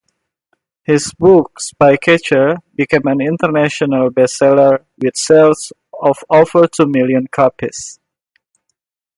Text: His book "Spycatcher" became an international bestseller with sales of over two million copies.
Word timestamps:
His 0.81 1.13
book 1.13 1.59
"Spycatcher" 1.59 2.57
became 2.73 3.05
an 3.05 3.21
international 3.21 4.09
bestseller 4.09 4.83
with 4.99 5.15
sales 5.15 5.71
of 6.01 6.17
over 6.31 6.65
two 6.67 6.87
million 6.87 7.27
copies. 7.27 7.99